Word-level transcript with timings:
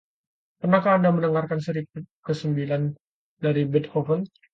Pernahkah 0.59 0.93
Anda 0.97 1.09
mendengarkan 1.15 1.59
seri 1.65 1.83
kesembilan 2.25 2.83
dari 3.43 3.63
Beethoven? 3.71 4.21